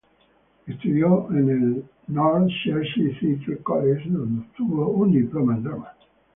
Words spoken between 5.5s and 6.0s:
en drama.